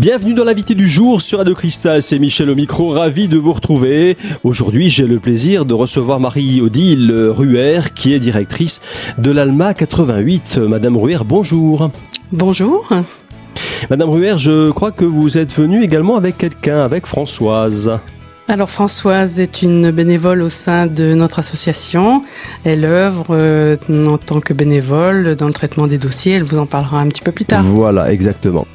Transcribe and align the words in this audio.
Bienvenue 0.00 0.32
dans 0.32 0.44
l'invité 0.44 0.74
du 0.74 0.88
jour 0.88 1.20
sur 1.20 1.40
Radio 1.40 1.54
Cristal, 1.54 2.00
c'est 2.00 2.18
Michel 2.18 2.48
au 2.48 2.54
micro, 2.54 2.92
ravi 2.92 3.28
de 3.28 3.36
vous 3.36 3.52
retrouver. 3.52 4.16
Aujourd'hui, 4.44 4.88
j'ai 4.88 5.06
le 5.06 5.18
plaisir 5.18 5.66
de 5.66 5.74
recevoir 5.74 6.18
Marie-Odile 6.18 7.12
Ruher, 7.28 7.80
qui 7.94 8.14
est 8.14 8.18
directrice 8.18 8.80
de 9.18 9.30
l'ALMA 9.30 9.74
88. 9.74 10.56
Madame 10.56 10.96
Ruher, 10.96 11.18
bonjour. 11.26 11.90
Bonjour. 12.32 12.88
Madame 13.90 14.08
Ruher, 14.08 14.38
je 14.38 14.70
crois 14.70 14.90
que 14.90 15.04
vous 15.04 15.36
êtes 15.36 15.54
venue 15.54 15.84
également 15.84 16.16
avec 16.16 16.38
quelqu'un, 16.38 16.80
avec 16.80 17.04
Françoise. 17.04 17.92
Alors 18.48 18.70
Françoise 18.70 19.38
est 19.38 19.60
une 19.60 19.90
bénévole 19.90 20.40
au 20.40 20.48
sein 20.48 20.86
de 20.86 21.12
notre 21.12 21.40
association. 21.40 22.24
Elle 22.64 22.86
œuvre 22.86 23.26
euh, 23.32 23.76
en 24.06 24.16
tant 24.16 24.40
que 24.40 24.54
bénévole 24.54 25.36
dans 25.36 25.46
le 25.46 25.52
traitement 25.52 25.86
des 25.86 25.98
dossiers. 25.98 26.32
Elle 26.32 26.42
vous 26.42 26.58
en 26.58 26.66
parlera 26.66 27.00
un 27.00 27.08
petit 27.08 27.22
peu 27.22 27.32
plus 27.32 27.44
tard. 27.44 27.62
Voilà, 27.62 28.10
exactement. 28.10 28.66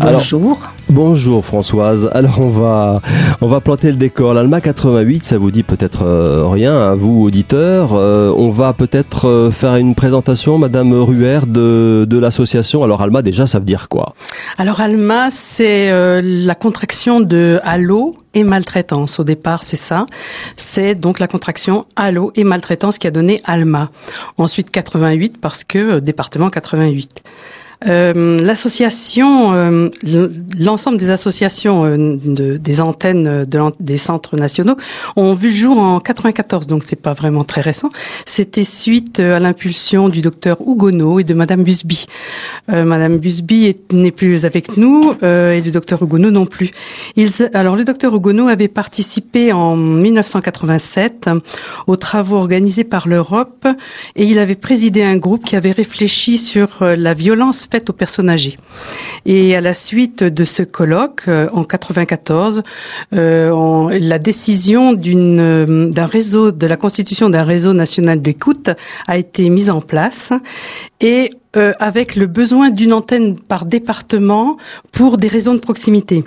Bonjour. 0.00 0.60
bonjour 0.90 1.44
Françoise. 1.44 2.08
Alors 2.12 2.40
on 2.40 2.48
va 2.48 3.00
on 3.40 3.48
va 3.48 3.60
planter 3.60 3.88
le 3.88 3.96
décor. 3.96 4.34
L'Alma 4.34 4.60
88, 4.60 5.24
ça 5.24 5.38
vous 5.38 5.50
dit 5.50 5.62
peut-être 5.62 6.02
euh, 6.04 6.46
rien 6.46 6.76
à 6.76 6.94
vous 6.94 7.22
auditeurs. 7.22 7.90
Euh, 7.94 8.32
on 8.36 8.50
va 8.50 8.72
peut-être 8.72 9.50
faire 9.52 9.76
une 9.76 9.94
présentation, 9.94 10.58
Madame 10.58 10.92
Ruher, 10.94 11.40
de 11.46 12.06
de 12.08 12.18
l'association. 12.18 12.82
Alors 12.82 13.02
Alma 13.02 13.22
déjà, 13.22 13.46
ça 13.46 13.58
veut 13.58 13.64
dire 13.64 13.88
quoi? 13.88 14.14
Alors 14.58 14.80
Alma, 14.80 15.30
c'est 15.30 15.90
la 16.22 16.54
contraction 16.54 17.20
de 17.20 17.60
Allo 17.64 18.16
et 18.34 18.44
maltraitance. 18.44 19.18
Au 19.18 19.24
départ, 19.24 19.62
c'est 19.62 19.76
ça. 19.76 20.06
C'est 20.56 20.94
donc 20.94 21.18
la 21.18 21.28
contraction 21.28 21.86
Allo 21.96 22.32
et 22.34 22.44
maltraitance 22.44 22.98
qui 22.98 23.06
a 23.06 23.10
donné 23.10 23.40
Alma. 23.44 23.90
Ensuite 24.38 24.70
88 24.70 25.38
parce 25.40 25.64
que 25.64 25.78
euh, 25.78 26.00
département 26.00 26.50
88. 26.50 27.22
Euh, 27.86 28.40
l'association, 28.40 29.52
euh, 29.52 29.88
l'ensemble 30.58 30.96
des 30.96 31.10
associations 31.10 31.84
euh, 31.84 32.18
de, 32.24 32.56
des 32.56 32.80
antennes 32.80 33.44
de, 33.44 33.60
des 33.80 33.96
centres 33.96 34.36
nationaux 34.36 34.76
ont 35.16 35.34
vu 35.34 35.48
le 35.48 35.54
jour 35.54 35.78
en 35.78 36.00
94, 36.00 36.66
donc 36.66 36.82
c'est 36.82 36.96
pas 36.96 37.12
vraiment 37.12 37.44
très 37.44 37.60
récent. 37.60 37.90
C'était 38.26 38.64
suite 38.64 39.20
à 39.20 39.38
l'impulsion 39.38 40.08
du 40.08 40.20
docteur 40.20 40.58
Hugonot 40.66 41.20
et 41.20 41.24
de 41.24 41.34
Madame 41.34 41.62
Busby. 41.62 42.06
Madame 42.68 43.18
Busby 43.18 43.76
n'est 43.92 44.10
plus 44.10 44.46
avec 44.46 44.76
nous 44.76 45.12
et 45.22 45.60
le 45.60 45.70
docteur 45.70 46.02
Hugonot 46.02 46.30
non 46.30 46.46
plus. 46.46 46.70
Ils, 47.16 47.30
alors 47.52 47.76
le 47.76 47.84
docteur 47.84 48.14
Hugonot 48.14 48.48
avait 48.48 48.68
participé 48.68 49.52
en 49.52 49.76
1987 49.76 51.30
aux 51.86 51.96
travaux 51.96 52.36
organisés 52.36 52.84
par 52.84 53.08
l'Europe 53.08 53.66
et 54.16 54.24
il 54.24 54.38
avait 54.38 54.54
présidé 54.54 55.02
un 55.02 55.16
groupe 55.16 55.44
qui 55.44 55.56
avait 55.56 55.72
réfléchi 55.72 56.38
sur 56.38 56.78
la 56.80 57.14
violence 57.14 57.63
aux 57.88 57.92
personnes 57.92 58.30
âgées. 58.30 58.58
Et 59.26 59.56
à 59.56 59.60
la 59.60 59.74
suite 59.74 60.22
de 60.22 60.44
ce 60.44 60.62
colloque, 60.62 61.24
euh, 61.28 61.48
en 61.52 61.64
94, 61.64 62.62
euh, 63.14 63.98
la 64.00 64.18
décision 64.18 64.92
d'une 64.92 65.38
euh, 65.38 65.88
d'un 65.90 66.06
réseau, 66.06 66.50
de 66.50 66.66
la 66.66 66.76
constitution 66.76 67.30
d'un 67.30 67.42
réseau 67.42 67.72
national 67.72 68.22
d'écoute 68.22 68.70
a 69.06 69.18
été 69.18 69.48
mise 69.50 69.70
en 69.70 69.80
place 69.80 70.32
et 71.00 71.30
avec 71.78 72.16
le 72.16 72.26
besoin 72.26 72.70
d'une 72.70 72.92
antenne 72.92 73.38
par 73.38 73.64
département 73.64 74.56
pour 74.90 75.18
des 75.18 75.28
raisons 75.28 75.54
de 75.54 75.60
proximité. 75.60 76.24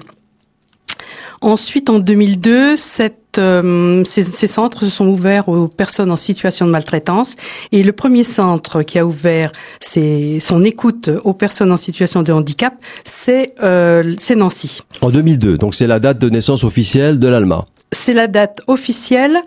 Ensuite, 1.42 1.90
en 1.90 2.00
2002, 2.00 2.78
cette 2.78 3.27
euh, 3.38 4.04
ces, 4.06 4.48
centres 4.48 4.82
se 4.82 4.90
sont 4.90 5.08
ouverts 5.08 5.50
aux 5.50 5.68
personnes 5.68 6.12
en 6.12 6.16
situation 6.16 6.66
de 6.66 6.72
maltraitance. 6.72 7.36
Et 7.72 7.84
le 7.84 7.92
premier 7.92 8.24
centre 8.24 8.84
qui 8.84 9.00
a 9.00 9.06
ouvert 9.06 9.52
son 9.80 10.64
écoute 10.64 11.10
aux 11.24 11.34
personnes 11.34 11.72
en 11.72 11.78
situation 11.78 12.24
de 12.24 12.32
handicap, 12.32 12.74
c'est 13.04 13.54
euh, 13.64 14.16
Nancy. 14.36 14.82
En 15.02 15.10
2002, 15.10 15.58
donc 15.58 15.76
c'est 15.76 15.88
la 15.88 16.00
date 16.00 16.20
de 16.20 16.30
naissance 16.30 16.64
officielle 16.64 17.20
de 17.20 17.28
l'ALMA 17.28 17.66
c'est 17.92 18.14
la 18.14 18.28
date 18.28 18.62
officielle, 18.68 19.38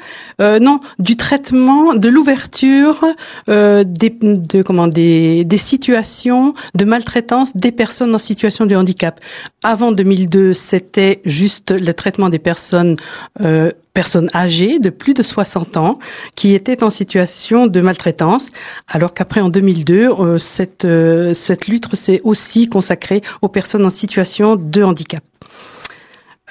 euh, 0.40 0.58
non, 0.58 0.80
du 0.98 1.16
traitement, 1.16 1.94
de 1.94 2.08
l'ouverture 2.08 3.04
euh, 3.48 3.84
des, 3.84 4.10
de, 4.10 4.62
comment, 4.62 4.88
des, 4.88 5.44
des 5.44 5.56
situations 5.58 6.54
de 6.74 6.84
maltraitance 6.84 7.54
des 7.56 7.72
personnes 7.72 8.14
en 8.14 8.18
situation 8.18 8.64
de 8.64 8.74
handicap. 8.74 9.20
Avant 9.62 9.92
2002, 9.92 10.54
c'était 10.54 11.20
juste 11.24 11.70
le 11.70 11.92
traitement 11.92 12.30
des 12.30 12.38
personnes 12.38 12.96
euh, 13.42 13.70
personnes 13.92 14.30
âgées 14.34 14.78
de 14.78 14.88
plus 14.88 15.14
de 15.14 15.22
60 15.22 15.76
ans 15.76 15.98
qui 16.36 16.54
étaient 16.54 16.84
en 16.84 16.90
situation 16.90 17.66
de 17.66 17.80
maltraitance, 17.80 18.52
alors 18.86 19.12
qu'après 19.12 19.40
en 19.40 19.48
2002, 19.48 20.08
euh, 20.08 20.38
cette, 20.38 20.86
cette 21.34 21.66
lutte 21.66 21.94
s'est 21.96 22.20
aussi 22.22 22.68
consacrée 22.68 23.20
aux 23.42 23.48
personnes 23.48 23.84
en 23.84 23.90
situation 23.90 24.56
de 24.56 24.82
handicap. 24.82 25.24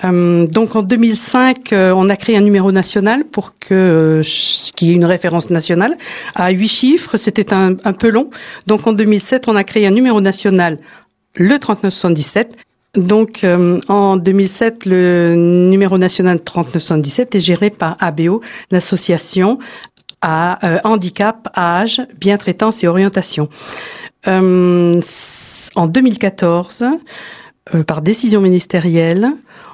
Euh, 0.03 0.47
donc 0.47 0.75
en 0.75 0.83
2005, 0.83 1.73
euh, 1.73 1.93
on 1.95 2.09
a 2.09 2.15
créé 2.15 2.37
un 2.37 2.41
numéro 2.41 2.71
national 2.71 3.25
pour 3.25 3.57
que 3.59 3.73
euh, 3.73 4.21
qui 4.75 4.91
est 4.91 4.93
une 4.93 5.05
référence 5.05 5.49
nationale 5.49 5.97
à 6.35 6.51
huit 6.51 6.69
chiffres. 6.69 7.17
C'était 7.17 7.53
un, 7.53 7.75
peu 7.75 8.09
long. 8.09 8.29
Donc 8.67 8.87
en 8.87 8.93
2007, 8.93 9.47
on 9.47 9.55
a 9.55 9.63
créé 9.63 9.87
un 9.87 9.91
numéro 9.91 10.21
national, 10.21 10.77
le 11.35 11.57
3977. 11.59 12.57
Donc 12.95 13.45
en 13.87 14.17
2007, 14.17 14.85
le 14.85 15.35
numéro 15.35 15.99
national 15.99 16.41
3977 16.41 17.35
est 17.35 17.39
géré 17.39 17.69
par 17.69 17.95
ABO, 17.99 18.41
l'association 18.71 19.59
à 20.21 20.59
handicap, 20.83 21.49
âge, 21.55 22.01
bien-traitance 22.17 22.83
et 22.83 22.87
orientation. 22.87 23.47
en 24.25 25.87
2014, 25.87 26.85
par 27.85 28.01
décision 28.01 28.41
ministérielle, 28.41 29.31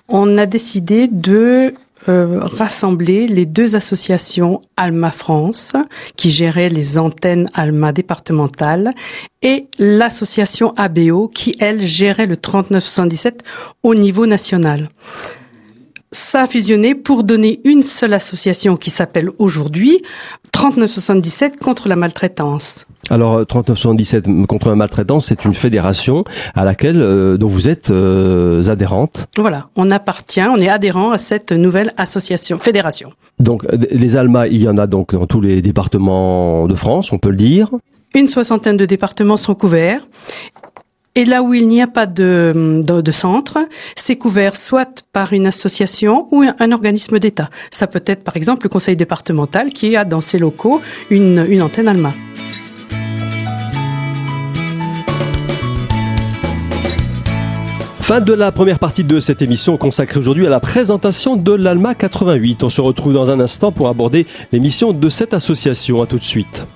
on 0.07 0.37
a 0.37 0.45
décidé 0.45 1.07
de 1.07 1.73
euh, 2.07 2.39
rassembler 2.41 3.27
les 3.27 3.47
deux 3.47 3.75
associations 3.75 4.61
Alma 4.77 5.09
France, 5.09 5.73
qui 6.15 6.29
gérait 6.29 6.69
les 6.69 6.99
antennes 6.99 7.49
Alma 7.55 7.93
départementales, 7.93 8.91
et 9.41 9.67
l'association 9.79 10.75
ABO, 10.77 11.27
qui, 11.27 11.55
elle, 11.59 11.81
gérait 11.81 12.27
le 12.27 12.37
3977 12.37 13.43
au 13.81 13.95
niveau 13.95 14.27
national. 14.27 14.89
Ça 16.11 16.43
a 16.43 16.47
fusionné 16.47 16.93
pour 16.93 17.23
donner 17.23 17.59
une 17.63 17.81
seule 17.81 18.13
association 18.13 18.77
qui 18.77 18.91
s'appelle 18.91 19.31
aujourd'hui 19.39 20.03
3977 20.51 21.57
contre 21.57 21.89
la 21.89 21.95
maltraitance. 21.95 22.85
Alors 23.09 23.45
3977 23.45 24.27
euh, 24.27 24.45
contre 24.45 24.69
la 24.69 24.75
maltraitance, 24.75 25.27
c'est 25.27 25.45
une 25.45 25.53
fédération 25.53 26.23
à 26.55 26.65
laquelle 26.65 27.01
euh, 27.01 27.37
dont 27.37 27.47
vous 27.47 27.69
êtes 27.69 27.91
euh, 27.91 28.67
adhérente. 28.67 29.27
Voilà, 29.37 29.67
on 29.75 29.91
appartient, 29.91 30.41
on 30.41 30.57
est 30.57 30.69
adhérent 30.69 31.11
à 31.11 31.17
cette 31.17 31.51
nouvelle 31.51 31.93
association, 31.97 32.57
fédération. 32.57 33.11
Donc 33.39 33.65
les 33.91 34.17
Almas, 34.17 34.47
il 34.47 34.61
y 34.61 34.67
en 34.67 34.77
a 34.77 34.87
donc 34.87 35.13
dans 35.13 35.27
tous 35.27 35.41
les 35.41 35.61
départements 35.61 36.67
de 36.67 36.75
France, 36.75 37.11
on 37.11 37.19
peut 37.19 37.29
le 37.29 37.37
dire. 37.37 37.69
Une 38.15 38.27
soixantaine 38.27 38.77
de 38.77 38.85
départements 38.85 39.37
sont 39.37 39.55
couverts. 39.55 40.07
Et 41.17 41.23
là 41.23 41.43
où 41.43 41.53
il 41.53 41.69
n'y 41.69 41.81
a 41.81 41.87
pas 41.87 42.07
de, 42.07 42.81
de, 42.83 43.11
centre, 43.11 43.59
c'est 43.95 44.17
couvert 44.17 44.57
soit 44.57 45.05
par 45.13 45.31
une 45.31 45.47
association 45.47 46.27
ou 46.31 46.43
un, 46.59 46.71
organisme 46.73 47.19
d'État. 47.19 47.49
Ça 47.71 47.87
peut 47.87 48.03
être 48.05 48.25
par 48.25 48.35
exemple 48.35 48.65
le 48.65 48.69
conseil 48.69 48.97
départemental 48.97 49.71
qui 49.71 49.95
a 49.95 50.03
dans 50.03 50.19
ses 50.19 50.39
locaux 50.39 50.81
une, 51.09 51.45
une 51.47 51.61
antenne 51.61 51.87
Alma. 51.87 52.11
Fin 58.05 58.21
de 58.21 58.33
la 58.33 58.51
première 58.51 58.77
partie 58.77 59.03
de 59.03 59.19
cette 59.19 59.41
émission 59.41 59.77
consacrée 59.77 60.19
aujourd'hui 60.19 60.45
à 60.45 60.49
la 60.51 60.59
présentation 60.59 61.35
de 61.35 61.51
l'ALMA 61.51 61.95
88. 61.95 62.61
On 62.61 62.69
se 62.69 62.79
retrouve 62.79 63.13
dans 63.13 63.31
un 63.31 63.39
instant 63.39 63.71
pour 63.71 63.87
aborder 63.87 64.27
l'émission 64.51 64.93
de 64.93 65.09
cette 65.09 65.33
association. 65.33 66.03
À 66.03 66.05
tout 66.05 66.19
de 66.19 66.23
suite. 66.23 66.67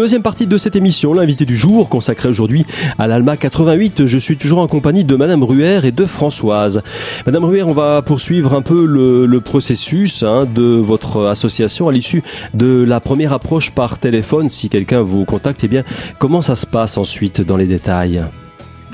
Deuxième 0.00 0.22
partie 0.22 0.46
de 0.46 0.56
cette 0.56 0.76
émission, 0.76 1.12
l'invité 1.12 1.44
du 1.44 1.54
jour 1.54 1.90
consacré 1.90 2.30
aujourd'hui 2.30 2.64
à 2.98 3.06
l'Alma 3.06 3.36
88. 3.36 4.06
Je 4.06 4.16
suis 4.16 4.38
toujours 4.38 4.60
en 4.60 4.66
compagnie 4.66 5.04
de 5.04 5.14
Madame 5.14 5.44
Ruher 5.44 5.80
et 5.84 5.92
de 5.92 6.06
Françoise. 6.06 6.80
Madame 7.26 7.44
Ruher, 7.44 7.64
on 7.64 7.74
va 7.74 8.00
poursuivre 8.00 8.54
un 8.54 8.62
peu 8.62 8.86
le, 8.86 9.40
processus 9.42 10.22
hein, 10.22 10.46
de 10.46 10.62
votre 10.62 11.26
association 11.26 11.86
à 11.86 11.92
l'issue 11.92 12.22
de 12.54 12.82
la 12.82 12.98
première 12.98 13.34
approche 13.34 13.72
par 13.72 13.98
téléphone. 13.98 14.48
Si 14.48 14.70
quelqu'un 14.70 15.02
vous 15.02 15.26
contacte, 15.26 15.64
eh 15.64 15.68
bien, 15.68 15.84
comment 16.18 16.40
ça 16.40 16.54
se 16.54 16.66
passe 16.66 16.96
ensuite 16.96 17.42
dans 17.42 17.58
les 17.58 17.66
détails? 17.66 18.22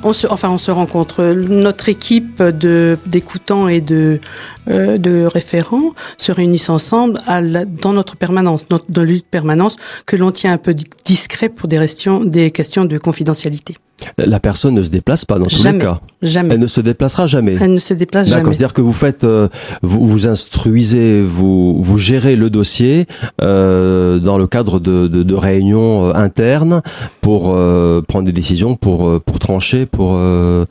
On 0.02 0.12
se, 0.12 0.26
enfin, 0.26 0.50
on 0.50 0.58
se 0.58 0.70
rencontre. 0.70 1.22
Notre 1.24 1.88
équipe 1.88 2.42
de 2.42 2.98
d'écoutants 3.06 3.68
et 3.68 3.80
de 3.80 4.20
euh, 4.68 4.98
de 4.98 5.24
référents 5.24 5.92
se 6.18 6.32
réunissent 6.32 6.70
ensemble 6.70 7.18
à 7.26 7.40
dans 7.42 7.92
notre 7.92 8.16
permanence, 8.16 8.66
notre 8.70 9.02
lutte 9.02 9.26
permanence 9.26 9.76
que 10.06 10.16
l'on 10.16 10.32
tient 10.32 10.52
un 10.52 10.58
peu 10.58 10.74
discret 11.04 11.48
pour 11.48 11.68
des 11.68 11.78
questions, 11.78 12.24
des 12.24 12.50
questions 12.50 12.84
de 12.84 12.98
confidentialité. 12.98 13.76
La 14.18 14.40
personne 14.40 14.74
ne 14.74 14.82
se 14.82 14.90
déplace 14.90 15.24
pas 15.24 15.38
dans 15.38 15.46
tous 15.46 15.62
Jamais. 15.62 15.78
les 15.78 15.84
cas. 15.84 16.00
Jamais. 16.22 16.54
Elle 16.54 16.60
ne 16.60 16.66
se 16.66 16.80
déplacera 16.82 17.26
jamais. 17.26 17.56
Elle 17.60 17.72
ne 17.72 17.78
se 17.78 17.94
déplace 17.94 18.28
jamais. 18.28 18.44
c'est-à-dire 18.44 18.74
que 18.74 18.82
vous 18.82 18.92
faites, 18.92 19.24
euh, 19.24 19.48
vous, 19.82 20.06
vous 20.06 20.28
instruisez, 20.28 21.22
vous, 21.22 21.82
vous 21.82 21.98
gérez 21.98 22.36
le 22.36 22.50
dossier 22.50 23.06
euh, 23.42 24.18
dans 24.18 24.36
le 24.36 24.46
cadre 24.46 24.80
de, 24.80 25.06
de, 25.08 25.22
de 25.22 25.34
réunions 25.34 26.08
euh, 26.08 26.12
internes 26.14 26.82
pour 27.22 27.52
euh, 27.54 28.02
prendre 28.06 28.26
des 28.26 28.32
décisions, 28.32 28.76
pour 28.76 29.08
euh, 29.08 29.18
pour 29.24 29.38
trancher, 29.38 29.86
pour 29.86 30.12
euh, 30.16 30.66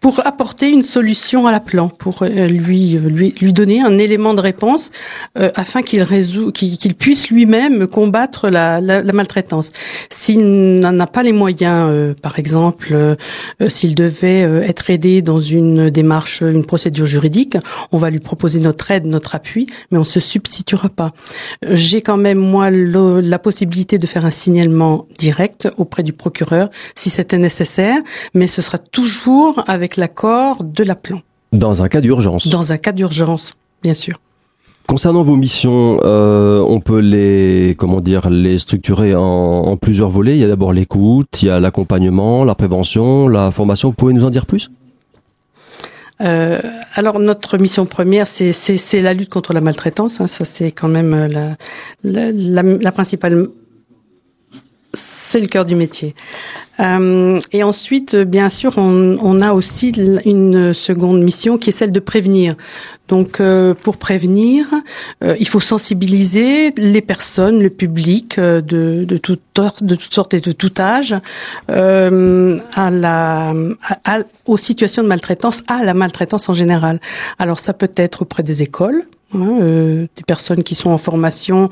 pour 0.00 0.26
apporter 0.26 0.70
une 0.70 0.82
solution 0.82 1.46
à 1.46 1.52
la 1.52 1.60
plan, 1.60 1.88
pour 1.88 2.22
euh, 2.22 2.46
lui, 2.48 2.98
lui, 2.98 3.34
lui 3.40 3.52
donner 3.52 3.80
un 3.80 3.96
élément 3.98 4.34
de 4.34 4.40
réponse 4.40 4.90
euh, 5.38 5.50
afin 5.54 5.82
qu'il 5.82 6.02
résout, 6.02 6.52
qu'il 6.52 6.94
puisse 6.94 7.30
lui-même 7.30 7.86
combattre 7.86 8.48
la, 8.48 8.80
la, 8.80 9.00
la 9.02 9.12
maltraitance. 9.12 9.70
S'il 10.10 10.44
n'en 10.80 10.98
a 10.98 11.06
pas 11.06 11.22
les 11.22 11.32
moyens, 11.32 11.88
euh, 11.90 12.14
par 12.20 12.38
exemple, 12.38 12.88
euh, 12.92 13.14
euh, 13.62 13.68
s'il 13.68 13.94
devait 13.94 14.42
euh, 14.42 14.62
être 14.62 14.90
aidé 14.90 15.22
dans 15.22 15.40
une 15.40 15.90
démarche, 15.90 16.40
une 16.42 16.64
procédure 16.64 17.06
juridique, 17.06 17.56
on 17.92 17.96
va 17.98 18.10
lui 18.10 18.20
proposer 18.20 18.58
notre 18.60 18.90
aide, 18.90 19.06
notre 19.06 19.34
appui, 19.34 19.66
mais 19.90 19.98
on 19.98 20.04
se 20.04 20.20
substituera 20.20 20.88
pas. 20.88 21.10
Euh, 21.64 21.74
J'ai 21.74 22.02
quand 22.02 22.16
même 22.16 22.38
moi 22.38 22.70
le- 22.70 23.20
la 23.20 23.38
possibilité 23.38 23.98
de 23.98 24.06
faire 24.06 24.24
un 24.24 24.30
signalement 24.30 25.06
direct 25.18 25.68
auprès 25.76 26.02
du 26.02 26.12
procureur 26.12 26.68
si 26.94 27.10
c'était 27.10 27.38
nécessaire, 27.38 27.98
mais 28.34 28.46
ce 28.46 28.60
sera 28.62 28.78
toujours 28.78 29.64
avec 29.68 29.96
l'accord 29.96 30.64
de 30.64 30.82
l'appelant, 30.82 31.20
dans 31.52 31.82
un 31.84 31.88
cas 31.88 32.00
d'urgence. 32.00 32.48
dans 32.48 32.72
un 32.72 32.78
cas 32.78 32.92
d'urgence, 32.92 33.54
bien 33.82 33.94
sûr. 33.94 34.16
Concernant 34.88 35.22
vos 35.22 35.36
missions, 35.36 36.00
euh, 36.02 36.60
on 36.66 36.80
peut 36.80 37.00
les 37.00 37.74
comment 37.78 38.00
dire 38.00 38.30
les 38.30 38.56
structurer 38.56 39.14
en, 39.14 39.20
en 39.22 39.76
plusieurs 39.76 40.08
volets. 40.08 40.36
Il 40.36 40.40
y 40.40 40.44
a 40.44 40.48
d'abord 40.48 40.72
l'écoute, 40.72 41.42
il 41.42 41.48
y 41.48 41.50
a 41.50 41.60
l'accompagnement, 41.60 42.42
la 42.42 42.54
prévention, 42.54 43.28
la 43.28 43.50
formation. 43.50 43.90
Vous 43.90 43.94
pouvez 43.94 44.14
nous 44.14 44.24
en 44.24 44.30
dire 44.30 44.46
plus? 44.46 44.70
Euh, 46.22 46.60
alors 46.94 47.18
notre 47.20 47.58
mission 47.58 47.84
première, 47.84 48.26
c'est 48.26 49.00
la 49.02 49.12
lutte 49.12 49.28
contre 49.28 49.52
la 49.52 49.60
maltraitance. 49.60 50.22
Hein, 50.22 50.26
ça 50.26 50.46
c'est 50.46 50.72
quand 50.72 50.88
même 50.88 51.12
euh, 51.12 51.28
la 51.28 51.56
la, 52.02 52.32
la, 52.32 52.62
la 52.62 52.92
principale. 52.92 53.48
C'est 55.30 55.40
le 55.40 55.46
cœur 55.46 55.66
du 55.66 55.74
métier. 55.74 56.14
Euh, 56.80 57.38
et 57.52 57.62
ensuite, 57.62 58.14
euh, 58.14 58.24
bien 58.24 58.48
sûr, 58.48 58.78
on, 58.78 59.40
a 59.40 59.52
aussi 59.52 59.90
une 60.24 60.72
seconde 60.72 61.22
mission 61.22 61.58
qui 61.58 61.68
est 61.68 61.72
celle 61.72 61.92
de 61.92 62.00
prévenir. 62.00 62.54
Donc, 63.08 63.38
euh, 63.38 63.74
pour 63.74 63.98
prévenir, 63.98 64.64
il 65.22 65.46
faut 65.46 65.60
sensibiliser 65.60 66.70
les 66.78 67.02
personnes, 67.02 67.62
le 67.62 67.68
public 67.68 68.40
de, 68.40 69.04
toutes, 69.22 69.42
sortes- 70.10 70.32
et 70.32 70.40
de 70.40 70.52
tout 70.52 70.72
âge 70.78 71.14
aux 74.46 74.56
situations 74.56 75.02
de 75.02 75.08
maltraitance, 75.08 75.62
à 75.68 75.84
la 75.84 75.92
maltraitance 75.92 76.48
en 76.48 76.54
général. 76.54 77.00
Alors, 77.38 77.60
ça 77.60 77.74
peut 77.74 77.92
être 77.96 78.22
auprès 78.22 78.42
des 78.42 78.62
écoles. 78.62 79.04
Euh, 79.34 80.06
des 80.16 80.22
personnes 80.26 80.62
qui 80.62 80.74
sont 80.74 80.90
en 80.90 80.98
formation 80.98 81.68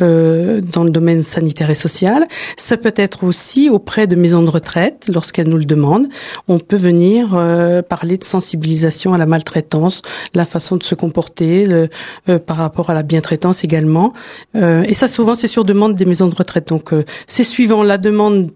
euh, 0.00 0.60
dans 0.60 0.84
le 0.84 0.90
domaine 0.90 1.22
sanitaire 1.22 1.70
et 1.70 1.74
social. 1.74 2.26
Ça 2.56 2.76
peut 2.76 2.94
être 2.96 3.24
aussi 3.24 3.68
auprès 3.68 4.06
de 4.06 4.16
maisons 4.16 4.42
de 4.42 4.50
retraite, 4.50 5.10
lorsqu'elles 5.12 5.48
nous 5.48 5.58
le 5.58 5.64
demandent. 5.64 6.08
On 6.48 6.58
peut 6.58 6.76
venir 6.76 7.30
euh, 7.34 7.82
parler 7.82 8.16
de 8.16 8.24
sensibilisation 8.24 9.12
à 9.12 9.18
la 9.18 9.26
maltraitance, 9.26 10.02
la 10.34 10.44
façon 10.44 10.76
de 10.76 10.82
se 10.82 10.94
comporter 10.94 11.66
euh, 11.68 12.38
par 12.38 12.56
rapport 12.56 12.90
à 12.90 12.94
la 12.94 13.02
bientraitance 13.02 13.64
également. 13.64 14.12
Euh, 14.54 14.84
et 14.86 14.94
ça, 14.94 15.08
souvent, 15.08 15.34
c'est 15.34 15.48
sur 15.48 15.64
demande 15.64 15.94
des 15.94 16.04
maisons 16.04 16.28
de 16.28 16.34
retraite. 16.34 16.68
Donc, 16.68 16.92
euh, 16.92 17.04
c'est 17.26 17.44
suivant 17.44 17.82
la 17.82 17.98
demande 17.98 18.50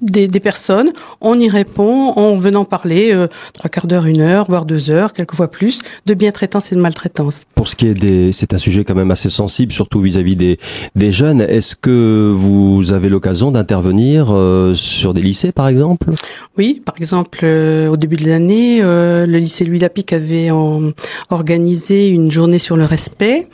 des, 0.00 0.28
des 0.28 0.40
personnes, 0.40 0.92
on 1.20 1.38
y 1.38 1.48
répond 1.48 2.12
en 2.16 2.36
venant 2.36 2.64
parler 2.64 3.12
euh, 3.12 3.26
trois 3.54 3.68
quarts 3.70 3.86
d'heure, 3.86 4.06
une 4.06 4.20
heure, 4.20 4.46
voire 4.48 4.64
deux 4.64 4.90
heures, 4.90 5.12
quelquefois 5.12 5.50
plus, 5.50 5.80
de 6.06 6.14
bientraitance 6.14 6.72
et 6.72 6.74
de 6.74 6.80
maltraitance. 6.80 7.44
Pour 7.54 7.68
ce 7.68 7.76
qui 7.76 7.88
est 7.88 7.94
des, 7.94 8.32
c'est 8.32 8.54
un 8.54 8.58
sujet 8.58 8.84
quand 8.84 8.94
même 8.94 9.10
assez 9.10 9.30
sensible, 9.30 9.72
surtout 9.72 10.00
vis-à-vis 10.00 10.36
des, 10.36 10.58
des 10.94 11.10
jeunes. 11.10 11.40
Est-ce 11.40 11.74
que 11.76 12.32
vous 12.36 12.92
avez 12.92 13.08
l'occasion 13.08 13.50
d'intervenir 13.50 14.28
euh, 14.30 14.74
sur 14.74 15.14
des 15.14 15.20
lycées, 15.20 15.52
par 15.52 15.68
exemple? 15.68 16.10
Oui, 16.56 16.82
par 16.84 16.94
exemple, 16.96 17.40
euh, 17.42 17.88
au 17.88 17.96
début 17.96 18.16
de 18.16 18.28
l'année, 18.28 18.80
euh, 18.82 19.26
le 19.26 19.38
lycée 19.38 19.64
Louis 19.64 19.78
Lapic 19.78 20.12
avait 20.12 20.50
en- 20.50 20.92
organisé 21.30 22.08
une 22.08 22.30
journée 22.30 22.58
sur 22.58 22.76
le 22.76 22.84
respect. 22.84 23.48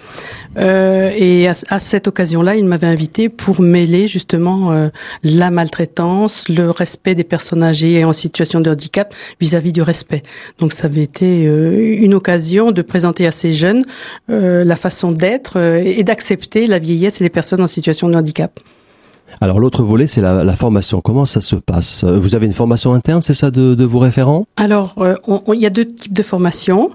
Euh, 0.56 1.10
et 1.16 1.48
à, 1.48 1.54
à 1.68 1.78
cette 1.78 2.06
occasion-là, 2.06 2.56
il 2.56 2.64
m'avait 2.64 2.86
invité 2.86 3.28
pour 3.28 3.60
mêler 3.60 4.06
justement 4.06 4.72
euh, 4.72 4.88
la 5.22 5.50
maltraitance, 5.50 6.33
le 6.48 6.70
respect 6.70 7.14
des 7.14 7.24
personnes 7.24 7.62
âgées 7.62 7.94
et 7.94 8.04
en 8.04 8.12
situation 8.12 8.60
de 8.60 8.70
handicap 8.70 9.14
vis-à-vis 9.40 9.72
du 9.72 9.82
respect. 9.82 10.22
Donc 10.58 10.72
ça 10.72 10.86
avait 10.86 11.02
été 11.02 11.46
euh, 11.46 11.96
une 11.98 12.14
occasion 12.14 12.70
de 12.70 12.82
présenter 12.82 13.26
à 13.26 13.30
ces 13.30 13.52
jeunes 13.52 13.84
euh, 14.30 14.64
la 14.64 14.76
façon 14.76 15.12
d'être 15.12 15.58
euh, 15.58 15.82
et 15.84 16.04
d'accepter 16.04 16.66
la 16.66 16.78
vieillesse 16.78 17.20
et 17.20 17.24
les 17.24 17.30
personnes 17.30 17.62
en 17.62 17.66
situation 17.66 18.08
de 18.08 18.14
handicap. 18.14 18.60
Alors 19.40 19.58
l'autre 19.58 19.82
volet, 19.82 20.06
c'est 20.06 20.20
la, 20.20 20.54
formation. 20.54 21.00
Comment 21.00 21.24
ça 21.24 21.40
se 21.40 21.56
passe? 21.56 22.04
Euh, 22.04 22.18
Vous 22.18 22.34
avez 22.34 22.46
une 22.46 22.52
formation 22.52 22.94
interne, 22.94 23.20
c'est 23.20 23.34
ça, 23.34 23.50
de, 23.50 23.84
vos 23.84 23.98
référents? 23.98 24.46
Alors, 24.56 24.94
euh, 24.98 25.16
il 25.52 25.60
y 25.60 25.66
a 25.66 25.70
deux 25.70 25.86
types 25.86 26.12
de 26.12 26.22
formations. 26.22 26.90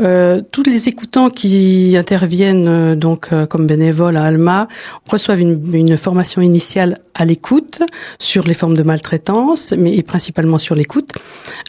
Euh, 0.00 0.42
tous 0.52 0.64
les 0.64 0.88
écoutants 0.88 1.30
qui 1.30 1.94
interviennent 1.96 2.94
donc 2.94 3.30
comme 3.48 3.66
bénévoles 3.66 4.16
à 4.16 4.24
Alma 4.24 4.68
reçoivent 5.08 5.40
une, 5.40 5.96
formation 5.96 6.42
initiale 6.42 6.98
à 7.14 7.24
l'écoute 7.24 7.82
sur 8.18 8.44
les 8.44 8.54
formes 8.54 8.76
de 8.76 8.82
maltraitance, 8.82 9.72
mais 9.78 9.94
et 9.94 10.02
principalement 10.02 10.58
sur 10.58 10.74
l'écoute, 10.74 11.12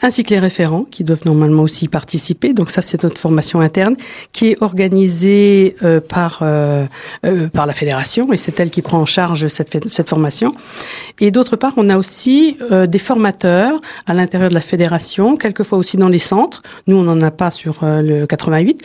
ainsi 0.01 0.23
que 0.23 0.33
les 0.33 0.39
référents 0.39 0.85
qui 0.89 1.03
doivent 1.03 1.25
normalement 1.25 1.61
aussi 1.61 1.87
participer. 1.87 2.53
Donc 2.53 2.71
ça, 2.71 2.81
c'est 2.81 3.03
notre 3.03 3.19
formation 3.19 3.61
interne 3.61 3.95
qui 4.31 4.47
est 4.47 4.57
organisée 4.61 5.75
par 6.09 6.43
par 7.53 7.65
la 7.65 7.73
fédération 7.73 8.33
et 8.33 8.37
c'est 8.37 8.59
elle 8.59 8.71
qui 8.71 8.81
prend 8.81 8.99
en 8.99 9.05
charge 9.05 9.47
cette, 9.47 9.87
cette 9.87 10.09
formation. 10.09 10.14
Et 11.19 11.31
d'autre 11.31 11.55
part, 11.55 11.73
on 11.77 11.89
a 11.89 11.97
aussi 11.97 12.57
euh, 12.71 12.87
des 12.87 12.99
formateurs 12.99 13.79
à 14.05 14.13
l'intérieur 14.13 14.49
de 14.49 14.53
la 14.53 14.61
fédération, 14.61 15.37
quelquefois 15.37 15.77
aussi 15.77 15.97
dans 15.97 16.09
les 16.09 16.19
centres. 16.19 16.61
Nous, 16.87 16.97
on 16.97 17.03
n'en 17.03 17.21
a 17.21 17.31
pas 17.31 17.51
sur 17.51 17.83
euh, 17.83 18.01
le 18.01 18.27
88, 18.27 18.81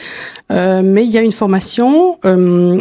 euh, 0.53 0.83
mais 0.85 1.05
il 1.05 1.11
y 1.11 1.19
a 1.19 1.23
une 1.23 1.33
formation 1.33 2.19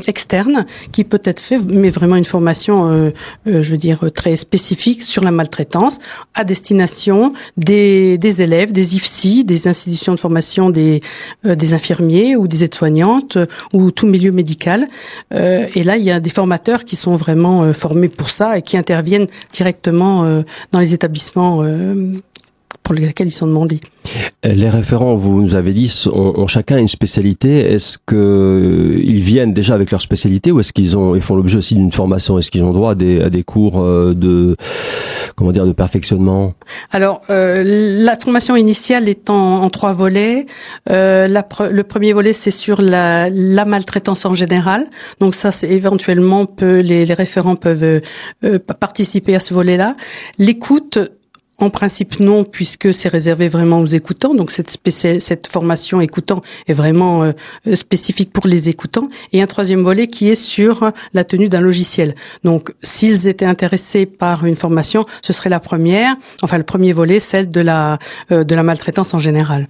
externe 0.08 0.66
qui 0.92 1.04
peut 1.04 1.22
être 1.24 1.40
faite, 1.40 1.64
mais 1.68 1.90
vraiment 1.90 2.16
une 2.16 2.26
formation, 2.26 3.12
je 3.46 3.72
veux 3.72 3.78
dire, 3.78 4.12
très 4.14 4.36
spécifique 4.36 5.04
sur 5.04 5.24
la 5.24 5.32
maltraitance 5.32 6.00
à 6.34 6.44
destination 6.44 7.34
des, 7.58 8.18
élèves, 8.42 8.72
des 8.72 8.96
IFSI, 8.96 9.44
des 9.44 9.68
institutions 9.68 10.14
de 10.14 10.20
formation 10.20 10.70
des, 10.70 11.02
des 11.44 11.74
infirmiers 11.74 12.36
ou 12.36 12.48
des 12.48 12.64
aides-soignantes 12.64 13.38
ou 13.74 13.92
tout 13.92 14.08
milieu 14.08 14.32
médical. 14.32 14.88
Et 15.32 15.84
là, 15.84 15.98
il 15.98 16.04
y 16.04 16.12
a 16.12 16.20
des 16.20 16.30
formateurs 16.30 16.86
qui 16.86 16.96
sont 16.96 17.16
vraiment 17.16 17.74
formés 17.74 18.10
pour 18.10 18.30
ça 18.30 18.39
et 18.42 18.62
qui 18.62 18.78
interviennent 18.78 19.28
directement 19.54 20.24
euh, 20.24 20.42
dans 20.72 20.80
les 20.80 20.94
établissements 20.94 21.62
euh, 21.64 22.14
pour 22.84 22.96
lesquels 22.96 23.28
ils 23.28 23.32
sont 23.32 23.48
demandés. 23.48 23.80
Euh, 24.46 24.54
Les 24.54 24.70
référents, 24.70 25.16
vous 25.16 25.42
nous 25.42 25.56
avez 25.56 25.74
dit, 25.74 25.94
ont, 26.12 26.48
chacun 26.48 26.78
une 26.78 26.88
spécialité. 26.88 27.60
Est-ce 27.74 27.98
que 27.98 28.16
euh, 28.16 29.02
viennent 29.06 29.54
déjà 29.54 29.74
avec 29.76 29.92
leur 29.92 30.02
spécialité 30.02 30.52
ou 30.52 30.60
est-ce 30.60 30.74
qu'ils 30.74 30.98
ont, 30.98 31.16
ils 31.16 31.22
font 31.22 31.36
l'objet 31.36 31.58
aussi 31.58 31.76
d'une 31.76 31.92
formation? 31.92 32.38
Est-ce 32.40 32.52
qu'ils 32.52 32.64
ont 32.64 32.72
droit 32.74 32.92
à 32.92 32.96
des, 32.96 33.22
à 33.22 33.30
des 33.30 33.44
cours 33.44 33.82
euh, 33.82 34.14
de, 34.14 34.56
comment 35.36 35.52
dire, 35.52 35.66
de 35.66 35.72
perfectionnement? 35.72 36.54
Alors, 36.92 37.22
euh, 37.30 37.64
la 37.66 38.16
formation 38.18 38.56
initiale 38.56 39.10
est 39.10 39.30
en, 39.30 39.70
trois 39.70 39.94
volets. 39.94 40.46
Euh, 40.90 41.28
le 41.28 41.84
premier 41.84 42.14
volet, 42.14 42.34
c'est 42.34 42.52
sur 42.52 42.82
la, 42.82 43.30
la 43.30 43.66
maltraitance 43.66 44.26
en 44.26 44.34
général. 44.34 44.88
Donc 45.20 45.36
ça, 45.36 45.52
c'est 45.52 45.70
éventuellement 45.70 46.46
peut, 46.46 46.80
les, 46.80 47.06
les 47.06 47.14
référents 47.14 47.56
peuvent 47.56 47.84
euh, 47.84 48.60
participer 48.80 49.36
à 49.36 49.40
ce 49.40 49.54
volet-là. 49.54 49.96
L'écoute. 50.38 50.98
En 51.62 51.70
principe, 51.70 52.22
non, 52.22 52.46
puisque 52.46 52.94
c'est 52.94 53.10
réservé 53.10 53.50
vraiment 53.50 53.80
aux 53.80 53.86
écoutants. 53.86 54.34
Donc, 54.34 54.52
cette, 54.52 55.48
formation 55.48 56.00
écoutant 56.00 56.42
est 56.68 56.74
vraiment 56.74 57.24
euh, 57.24 57.32
euh, 57.68 57.76
spécifique 57.76 58.32
pour 58.32 58.48
les 58.48 58.70
écoutants. 58.70 59.10
Et 59.34 59.42
un 59.42 59.48
troisième 59.48 59.84
volet 59.84 60.08
qui 60.08 60.30
est 60.30 60.36
sur 60.36 60.92
la 61.14 61.24
tenue 61.26 61.50
d'un 61.50 61.60
logiciel. 61.60 62.16
Donc, 62.46 62.74
s'ils 62.82 63.28
étaient 63.28 63.46
intéressés 63.46 64.06
par 64.06 64.46
une 64.46 64.56
formation, 64.56 65.06
ce 65.22 65.34
serait 65.34 65.50
la 65.50 65.60
première, 65.60 66.16
enfin 66.44 66.58
le 66.58 66.64
premier 66.64 66.94
volet, 66.94 67.20
celle 67.20 67.50
de 67.50 67.62
la 67.62 68.00
euh, 68.32 68.44
de 68.44 68.56
la 68.56 68.64
maltraitance 68.64 69.14
en 69.14 69.20
général. 69.20 69.68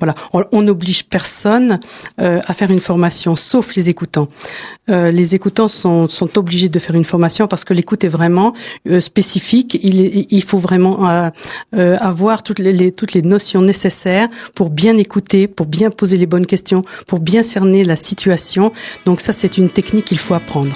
Voilà, 0.00 0.14
on 0.52 0.62
n'oblige 0.62 1.04
personne 1.04 1.80
euh, 2.20 2.40
à 2.46 2.54
faire 2.54 2.70
une 2.70 2.80
formation, 2.80 3.36
sauf 3.36 3.74
les 3.74 3.88
écoutants. 3.90 4.28
Euh, 4.90 5.10
les 5.10 5.34
écoutants 5.34 5.68
sont, 5.68 6.08
sont 6.08 6.38
obligés 6.38 6.68
de 6.68 6.78
faire 6.78 6.94
une 6.96 7.04
formation 7.04 7.46
parce 7.46 7.64
que 7.64 7.74
l'écoute 7.74 8.04
est 8.04 8.08
vraiment 8.08 8.54
euh, 8.88 9.00
spécifique. 9.00 9.78
Il, 9.82 10.42
faut 10.44 10.58
vraiment 10.58 11.30
avoir 11.72 12.42
toutes 12.42 12.58
les, 12.58 12.72
les- 12.72 12.92
toutes 12.92 13.12
les 13.12 13.22
notions 13.22 13.60
nécessaires 13.60 14.28
pour 14.54 14.70
bien 14.70 14.96
écouter, 14.96 15.46
pour 15.46 15.66
bien 15.66 15.90
poser 15.90 16.16
les 16.16 16.26
bonnes 16.26 16.46
questions, 16.46 16.82
pour 17.06 17.20
bien 17.20 17.42
cerner 17.42 17.84
la 17.84 17.96
situation. 17.96 18.72
Donc 19.04 19.20
ça, 19.20 19.32
c'est 19.32 19.58
une 19.58 19.68
technique 19.70 20.06
qu'il 20.06 20.18
faut 20.18 20.34
apprendre. 20.34 20.72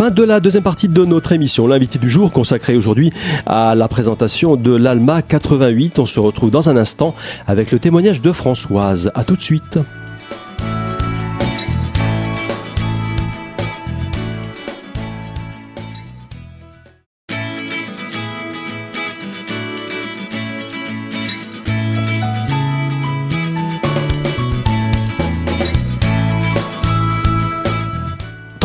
Fin 0.00 0.10
de 0.10 0.22
la 0.22 0.40
deuxième 0.40 0.62
partie 0.62 0.88
de 0.88 1.04
notre 1.04 1.32
émission, 1.32 1.66
l'invité 1.66 1.98
du 1.98 2.08
jour 2.08 2.32
consacré 2.32 2.74
aujourd'hui 2.74 3.12
à 3.44 3.74
la 3.74 3.86
présentation 3.86 4.56
de 4.56 4.74
l'Alma 4.74 5.20
88. 5.20 5.98
On 5.98 6.06
se 6.06 6.18
retrouve 6.18 6.50
dans 6.50 6.70
un 6.70 6.76
instant 6.78 7.14
avec 7.46 7.70
le 7.70 7.78
témoignage 7.78 8.22
de 8.22 8.32
Françoise. 8.32 9.12
À 9.14 9.24
tout 9.24 9.36
de 9.36 9.42
suite. 9.42 9.78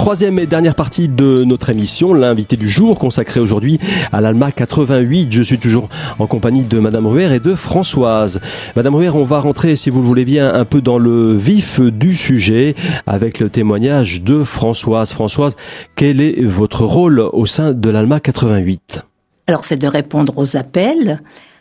Troisième 0.05 0.37
et 0.37 0.45
dernière 0.45 0.75
partie 0.75 1.07
de 1.07 1.43
notre 1.45 1.71
émission, 1.71 2.13
l'invité 2.13 2.57
du 2.57 2.69
jour 2.69 2.99
consacré 2.99 3.39
aujourd'hui 3.39 3.79
à 4.11 4.21
l'Alma 4.21 4.51
88. 4.51 5.33
Je 5.33 5.41
suis 5.41 5.57
toujours 5.57 5.89
en 6.19 6.27
compagnie 6.27 6.61
de 6.61 6.77
Madame 6.77 7.07
Ruher 7.07 7.33
et 7.33 7.39
de 7.39 7.55
Françoise. 7.55 8.39
Madame 8.75 8.93
Ruher, 8.93 9.15
on 9.15 9.23
va 9.23 9.39
rentrer, 9.39 9.75
si 9.75 9.89
vous 9.89 10.01
le 10.01 10.05
voulez 10.05 10.23
bien, 10.23 10.53
un 10.53 10.63
peu 10.63 10.79
dans 10.79 10.99
le 10.99 11.35
vif 11.35 11.79
du 11.79 12.13
sujet 12.13 12.75
avec 13.07 13.39
le 13.39 13.49
témoignage 13.49 14.21
de 14.21 14.43
Françoise. 14.43 15.11
Françoise, 15.11 15.55
quel 15.95 16.21
est 16.21 16.39
votre 16.43 16.85
rôle 16.85 17.19
au 17.19 17.47
sein 17.47 17.73
de 17.73 17.89
l'Alma 17.89 18.19
88 18.19 19.07
Alors, 19.47 19.65
c'est 19.65 19.77
de 19.77 19.87
répondre 19.87 20.33
aux 20.35 20.55
appels, 20.55 21.19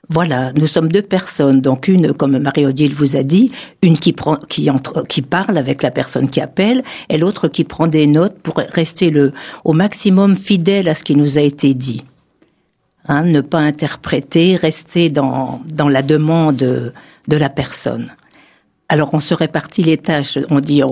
voilà, 0.08 0.52
nous 0.52 0.66
sommes 0.66 0.88
deux 0.88 1.02
personnes, 1.02 1.60
donc 1.60 1.88
une, 1.88 2.12
comme 2.12 2.38
Marie-Odile 2.38 2.94
vous 2.94 3.16
a 3.16 3.22
dit, 3.22 3.50
une 3.82 3.98
qui 3.98 4.12
prend, 4.12 4.38
parle 5.30 5.56
avec 5.56 5.82
la 5.82 5.90
personne 5.90 6.28
qui 6.28 6.40
appelle, 6.40 6.82
et 7.08 7.18
l'autre 7.18 7.48
qui 7.48 7.64
prend 7.64 7.86
des 7.86 8.06
notes 8.06 8.38
pour 8.42 8.56
rester 8.56 9.10
le, 9.10 9.32
au 9.64 9.72
maximum 9.72 10.36
fidèle 10.36 10.88
à 10.88 10.94
ce 10.94 11.04
qui 11.04 11.16
nous 11.16 11.38
a 11.38 11.42
été 11.42 11.74
dit. 11.74 12.04
Hein, 13.08 13.24
ne 13.24 13.40
pas 13.40 13.58
interpréter, 13.58 14.56
rester 14.56 15.10
dans 15.10 15.60
la 15.88 16.02
demande 16.02 16.56
de 16.56 17.36
la 17.36 17.48
personne. 17.48 18.10
Alors 18.90 19.08
on 19.14 19.18
se 19.18 19.32
répartit 19.32 19.82
les 19.82 19.96
tâches, 19.96 20.38
on 20.50 20.60
dit 20.60 20.82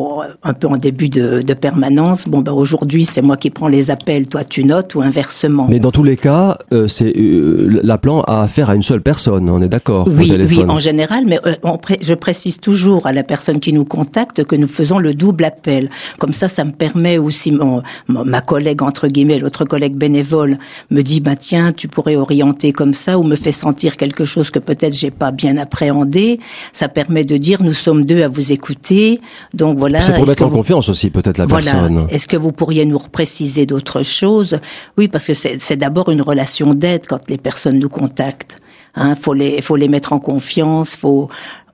un 0.43 0.55
peu 0.55 0.67
en 0.67 0.79
début 0.79 1.11
de, 1.11 1.53
permanence. 1.53 2.27
Bon 2.27 2.41
ben 2.41 2.53
aujourd'hui 2.53 3.05
c'est 3.05 3.21
moi 3.21 3.37
qui 3.37 3.51
prends 3.51 3.69
les 3.69 3.91
appels, 3.91 4.27
toi 4.29 4.45
tu 4.45 4.65
notes 4.65 4.95
ou 4.95 5.03
inversement. 5.03 5.67
Mais 5.69 5.79
dans 5.79 5.93
tous 5.93 6.03
les 6.03 6.17
cas, 6.17 6.57
euh, 6.73 6.87
c'est 6.87 7.15
euh, 7.15 7.81
l'appelant 7.83 8.23
a 8.23 8.41
affaire 8.41 8.71
à 8.71 8.75
une 8.75 8.83
seule 8.83 9.03
personne, 9.03 9.51
on 9.51 9.61
est 9.61 9.69
d'accord 9.69 10.09
Oui, 10.11 10.35
oui, 10.49 10.65
en 10.67 10.79
général, 10.79 11.27
mais 11.27 11.39
euh, 11.45 11.55
je 12.01 12.15
précise 12.15 12.59
toujours 12.59 13.07
à 13.07 13.13
la 13.13 13.23
personne 13.23 13.61
qui 13.61 13.75
nous 13.75 13.85
contacte 13.85 14.45
que 14.45 14.57
nous 14.57 14.67
faisons 14.69 14.99
le 14.99 15.13
double 15.13 15.45
appel. 15.45 15.91
Comme 16.19 16.33
ça, 16.33 16.49
ça 16.49 16.65
me 16.65 16.73
permet 16.73 17.19
aussi 17.19 17.53
mon, 17.53 17.83
ma 18.09 18.41
collègue 18.41 18.83
entre 18.83 19.07
guillemets, 19.07 19.39
l'autre 19.39 19.67
collègue 19.67 19.95
bénévole 19.95 20.57
me 20.91 21.03
dit 21.03 21.21
bah 21.21 21.37
tiens 21.37 21.73
tu 21.73 21.89
pourrais 21.89 22.17
orienter 22.17 22.73
comme 22.73 22.95
ça 22.95 23.19
ou 23.19 23.23
me 23.23 23.37
fait 23.37 23.53
sentir 23.53 23.99
quelque 23.99 24.25
chose 24.25 24.51
que 24.51 24.59
peut-être 24.59 24.95
j'ai 24.95 25.11
pas 25.11 25.31
bien 25.31 25.59
appréhendé. 25.59 26.41
Ça 26.73 26.89
permet 26.89 27.27
de 27.27 27.37
dire 27.37 27.63
nous 27.63 27.82
sommes 27.83 28.05
deux 28.05 28.23
à 28.23 28.29
vous 28.29 28.53
écouter. 28.53 29.21
Donc 29.55 29.79
voilà. 29.79 30.01
C'est 30.01 30.15
pour 30.15 30.27
mettre 30.27 30.45
en 30.45 30.51
confiance 30.51 30.89
aussi 30.89 31.11
peut-être 31.11 31.39
la 31.39 31.47
voilà. 31.47 31.73
personne. 31.73 32.07
Est-ce 32.11 32.29
que 32.29 32.37
vous 32.37 32.53
pourriez 32.53 32.87
nous 32.87 32.99
préciser 32.99 33.67
d'autres 33.67 34.03
choses? 34.03 34.61
Oui, 34.97 35.09
parce 35.09 35.27
que 35.27 35.35
c'est 35.35 35.77
d'abord 35.77 36.11
une 36.11 36.23
relation 36.23 36.75
d'aide 36.75 37.07
quand 37.09 37.29
les 37.29 37.39
personnes 37.39 37.79
nous 37.79 37.89
contactent. 37.89 38.59
Hein, 38.95 39.15
faut 39.15 39.35
les, 39.35 39.63
faut 39.63 39.77
les 39.77 39.89
mettre 39.89 40.13
en 40.13 40.19
confiance. 40.19 40.97
Faut, 40.97 41.29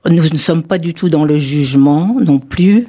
nous 0.07 0.29
ne 0.29 0.37
sommes 0.37 0.63
pas 0.63 0.77
du 0.77 0.93
tout 0.93 1.09
dans 1.09 1.25
le 1.25 1.37
jugement 1.37 2.15
non 2.19 2.39
plus. 2.39 2.87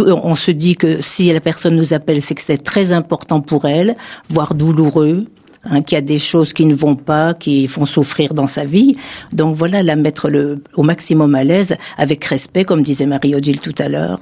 on 0.00 0.34
se 0.34 0.50
dit 0.50 0.76
que 0.76 1.00
si 1.02 1.32
la 1.32 1.40
personne 1.40 1.76
nous 1.76 1.94
appelle, 1.94 2.20
c'est 2.20 2.34
que 2.34 2.42
c'est 2.42 2.62
très 2.62 2.92
important 2.92 3.40
pour 3.40 3.66
elle, 3.66 3.96
voire 4.28 4.54
douloureux. 4.54 5.26
Hein, 5.70 5.82
qu'il 5.82 5.96
y 5.96 5.98
a 5.98 6.02
des 6.02 6.18
choses 6.18 6.52
qui 6.52 6.64
ne 6.64 6.74
vont 6.74 6.96
pas, 6.96 7.34
qui 7.34 7.66
font 7.68 7.84
souffrir 7.84 8.34
dans 8.34 8.46
sa 8.46 8.64
vie. 8.64 8.96
Donc 9.32 9.54
voilà, 9.54 9.82
la 9.82 9.96
mettre 9.96 10.30
le, 10.30 10.62
au 10.74 10.82
maximum 10.82 11.34
à 11.34 11.44
l'aise, 11.44 11.76
avec 11.96 12.24
respect, 12.24 12.64
comme 12.64 12.82
disait 12.82 13.06
Marie-Odile 13.06 13.60
tout 13.60 13.74
à 13.78 13.88
l'heure. 13.88 14.20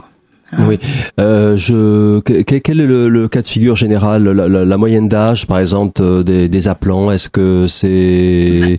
Ah. 0.53 0.59
Oui. 0.69 0.79
Euh, 1.19 1.57
je, 1.57 2.21
quel 2.21 2.81
est 2.81 2.87
le, 2.87 3.29
cas 3.29 3.43
de 3.43 3.47
figure 3.47 3.75
général 3.75 4.25
la, 4.25 4.77
moyenne 4.77 5.09
d'âge, 5.09 5.47
par 5.47 5.59
exemple, 5.59 6.01
euh, 6.03 6.23
des, 6.23 6.49
des 6.49 6.69
appelants? 6.69 7.11
Est-ce 7.11 7.29
que 7.29 7.67
c'est, 7.67 8.79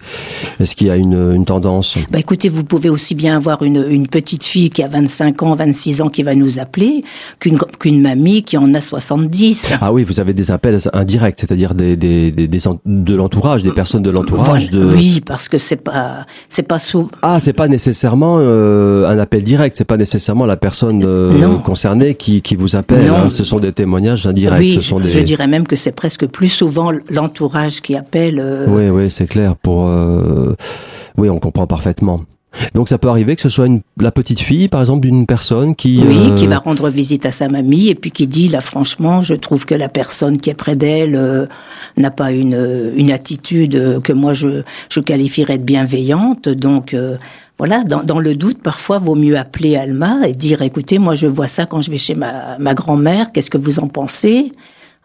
est-ce 0.60 0.76
qu'il 0.76 0.88
y 0.88 0.90
a 0.90 0.96
une, 0.96 1.34
une 1.36 1.46
tendance? 1.46 1.98
Bah 2.10 2.20
écoutez, 2.20 2.48
vous 2.48 2.64
pouvez 2.64 2.90
aussi 2.90 3.16
bien 3.16 3.36
avoir 3.36 3.64
une, 3.64 3.86
une 3.90 4.08
petite 4.08 4.46
fille 4.46 4.70
qui 4.70 4.82
a 4.82 4.88
25 4.88 5.44
ans, 5.44 5.56
26 5.56 6.02
ans 6.02 6.10
qui 6.10 6.24
va 6.24 6.36
nous 6.36 6.60
appeler 6.60 7.04
qu'une 7.40 7.58
qu'une 7.80 8.02
mamie 8.02 8.44
qui 8.44 8.58
en 8.58 8.74
a 8.74 8.80
70. 8.80 9.74
Ah 9.82 9.92
oui, 9.92 10.04
vous 10.04 10.20
avez 10.20 10.34
des 10.34 10.52
appels 10.52 10.78
indirects, 10.94 11.40
c'est-à-dire 11.40 11.76
des, 11.76 11.98
des, 11.98 12.32
des, 12.32 12.48
de 12.86 13.16
l'entourage, 13.16 13.64
des 13.64 13.74
personnes 13.74 14.04
de 14.04 14.10
l'entourage. 14.10 14.70
De... 14.70 14.86
Oui, 14.86 15.22
parce 15.26 15.50
que 15.50 15.58
c'est 15.58 15.76
pas 15.76 16.26
c'est 16.48 16.68
pas 16.68 16.80
souvent. 16.80 17.10
Ah, 17.22 17.40
c'est 17.40 17.54
pas 17.54 17.68
nécessairement 17.68 18.38
euh, 18.40 19.08
un 19.08 19.20
appel 19.20 19.44
direct, 19.44 19.76
c'est 19.78 19.86
pas 19.86 19.98
nécessairement 19.98 20.46
la 20.46 20.58
personne. 20.58 21.00
non 21.00 21.58
concernés 21.68 22.16
qui, 22.16 22.42
qui 22.42 22.56
vous 22.56 22.78
appellent. 22.78 23.10
Hein. 23.10 23.28
ce 23.28 23.44
sont 23.44 23.60
des 23.60 23.74
témoignages 23.74 24.26
indirects. 24.26 24.60
Oui, 24.60 24.70
ce 24.70 24.80
sont 24.80 25.02
des... 25.02 25.10
je 25.10 25.20
dirais 25.20 25.48
même 25.48 25.68
que 25.68 25.76
c'est 25.76 25.92
presque 25.92 26.26
plus 26.26 26.48
souvent 26.48 26.94
l'entourage 27.10 27.82
qui 27.82 27.94
appelle. 27.94 28.40
Euh. 28.40 28.68
Oui, 28.70 28.88
oui, 28.90 29.12
c'est 29.12 29.28
clair. 29.28 29.58
Pour 29.58 29.88
euh... 29.88 30.56
oui, 31.18 31.30
on 31.30 31.40
comprend 31.40 31.68
parfaitement. 31.68 32.22
Donc 32.74 32.88
ça 32.88 32.98
peut 32.98 33.10
arriver 33.10 33.36
que 33.36 33.42
ce 33.42 33.50
soit 33.50 33.66
une, 33.66 33.82
la 34.00 34.12
petite 34.12 34.40
fille, 34.40 34.70
par 34.70 34.80
exemple, 34.80 35.02
d'une 35.02 35.26
personne 35.26 35.76
qui... 35.76 36.02
Oui, 36.08 36.30
euh, 36.32 36.36
qui 36.36 36.48
va 36.48 36.60
rendre 36.60 36.90
visite 36.90 37.26
à 37.26 37.32
sa 37.32 37.50
mamie 37.50 37.90
et 37.90 37.96
puis 37.96 38.12
qui 38.12 38.28
dit, 38.28 38.48
là 38.48 38.62
franchement, 38.62 39.20
je 39.20 39.34
trouve 39.36 39.66
que 39.66 39.76
la 39.76 39.90
personne 39.90 40.38
qui 40.38 40.50
est 40.50 40.56
près 40.56 40.78
d'elle 40.78 41.16
euh, 41.16 41.48
n'a 41.98 42.12
pas 42.12 42.32
une, 42.32 42.94
une 42.96 43.12
attitude 43.12 44.00
que 44.02 44.14
moi 44.14 44.34
je, 44.34 44.64
je 44.90 45.02
qualifierais 45.02 45.58
de 45.58 45.64
bienveillante. 45.64 46.48
Donc 46.48 46.96
voilà, 47.58 47.84
dans, 47.84 48.04
dans, 48.04 48.20
le 48.20 48.36
doute, 48.36 48.62
parfois, 48.62 49.00
vaut 49.00 49.16
mieux 49.16 49.38
appeler 49.38 49.76
Alma 49.76 50.28
et 50.28 50.34
dire, 50.34 50.62
écoutez, 50.62 51.00
moi, 51.00 51.16
je 51.16 51.26
vois 51.26 51.48
ça 51.48 51.66
quand 51.66 51.82
je 51.82 51.90
vais 51.90 51.98
chez 51.98 52.14
ma, 52.14 52.58
ma 52.60 52.76
grand-mère, 52.76 53.32
qu'est-ce 53.32 53.50
que 53.50 53.58
vous 53.58 53.80
en 53.80 53.88
pensez 53.88 54.52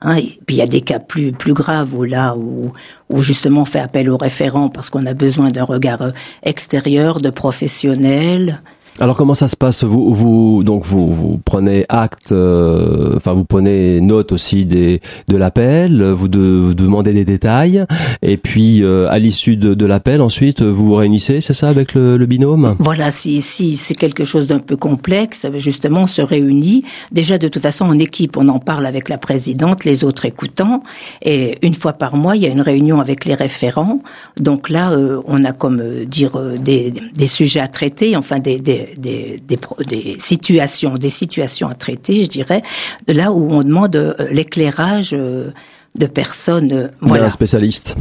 hein, 0.02 0.16
et 0.16 0.38
puis 0.46 0.56
il 0.56 0.58
y 0.58 0.62
a 0.62 0.66
des 0.66 0.82
cas 0.82 0.98
plus 0.98 1.32
plus 1.32 1.54
graves 1.54 1.94
où 1.94 2.04
là 2.04 2.34
où, 2.36 2.72
où 3.08 3.22
justement 3.22 3.62
on 3.62 3.64
fait 3.64 3.78
appel 3.78 4.10
aux 4.10 4.16
référents 4.16 4.68
parce 4.68 4.90
qu'on 4.90 5.06
a 5.06 5.14
besoin 5.14 5.48
d'un 5.48 5.64
regard 5.64 6.12
extérieur 6.42 7.20
de 7.20 7.30
professionnels 7.30 8.60
alors 9.00 9.16
comment 9.16 9.34
ça 9.34 9.48
se 9.48 9.56
passe? 9.56 9.84
Vous, 9.84 10.14
vous 10.14 10.64
donc 10.64 10.84
vous, 10.84 11.12
vous 11.14 11.40
prenez 11.42 11.86
acte, 11.88 12.30
euh, 12.30 13.16
enfin 13.16 13.32
vous 13.32 13.44
prenez 13.44 14.00
note 14.02 14.32
aussi 14.32 14.66
des 14.66 15.00
de 15.28 15.36
l'appel, 15.36 16.04
vous, 16.10 16.28
de, 16.28 16.74
demandez 16.74 17.14
des 17.14 17.24
détails 17.24 17.86
et 18.20 18.36
puis 18.36 18.82
euh, 18.82 19.08
à 19.10 19.18
l'issue 19.18 19.56
de, 19.56 19.72
de 19.72 19.86
l'appel 19.86 20.20
ensuite 20.20 20.60
vous 20.60 20.88
vous 20.88 20.94
réunissez, 20.94 21.40
c'est 21.40 21.54
ça 21.54 21.68
avec 21.68 21.94
le, 21.94 22.18
le, 22.18 22.26
binôme? 22.26 22.76
Voilà, 22.80 23.10
si 23.10 23.40
si 23.40 23.76
c'est 23.76 23.94
quelque 23.94 24.24
chose 24.24 24.46
d'un 24.46 24.58
peu 24.58 24.76
complexe, 24.76 25.46
justement 25.56 26.02
on 26.02 26.06
se 26.06 26.22
réunit. 26.22 26.84
Déjà 27.12 27.38
de 27.38 27.48
toute 27.48 27.62
façon 27.62 27.86
en 27.86 27.98
équipe, 27.98 28.36
on 28.36 28.48
en 28.48 28.58
parle 28.58 28.84
avec 28.84 29.08
la 29.08 29.16
présidente, 29.16 29.84
les 29.86 30.04
autres 30.04 30.26
écoutants 30.26 30.82
et 31.22 31.58
une 31.62 31.74
fois 31.74 31.94
par 31.94 32.14
mois 32.16 32.36
il 32.36 32.42
y 32.42 32.46
a 32.46 32.50
une 32.50 32.60
réunion 32.60 33.00
avec 33.00 33.24
les 33.24 33.34
référents. 33.34 34.00
Donc 34.38 34.68
là 34.68 34.92
euh, 34.92 35.22
on 35.26 35.44
a 35.44 35.52
comme 35.52 35.82
dire 36.04 36.38
des, 36.62 36.92
des 37.14 37.26
sujets 37.26 37.60
à 37.60 37.68
traiter, 37.68 38.16
enfin 38.16 38.38
des, 38.38 38.60
des 38.60 38.81
des, 38.96 39.40
des, 39.46 40.16
situations, 40.18 40.94
des 40.94 41.08
situations 41.08 41.68
à 41.68 41.74
traiter, 41.74 42.24
je 42.24 42.28
dirais, 42.28 42.62
là 43.06 43.32
où 43.32 43.50
on 43.50 43.62
demande 43.62 43.96
euh, 43.96 44.14
l'éclairage 44.30 45.10
euh, 45.12 45.50
de 45.94 46.06
personnes. 46.06 46.72
Euh, 46.72 46.88
voilà. 47.00 47.26
Un 47.26 47.30
spécialiste. 47.30 47.96